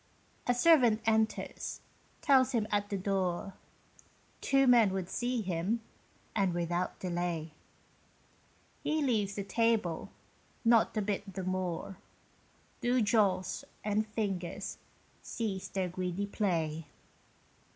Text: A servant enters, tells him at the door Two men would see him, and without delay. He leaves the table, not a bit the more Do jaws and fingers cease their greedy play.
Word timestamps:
A 0.47 0.55
servant 0.55 0.99
enters, 1.05 1.79
tells 2.21 2.53
him 2.53 2.65
at 2.71 2.89
the 2.89 2.97
door 2.97 3.53
Two 4.41 4.65
men 4.65 4.89
would 4.93 5.09
see 5.11 5.43
him, 5.43 5.79
and 6.35 6.55
without 6.55 6.97
delay. 6.99 7.53
He 8.83 9.03
leaves 9.03 9.35
the 9.35 9.43
table, 9.43 10.09
not 10.65 10.97
a 10.97 11.03
bit 11.03 11.35
the 11.35 11.43
more 11.43 11.99
Do 12.79 12.99
jaws 13.03 13.63
and 13.83 14.07
fingers 14.07 14.79
cease 15.21 15.67
their 15.67 15.89
greedy 15.89 16.25
play. 16.25 16.87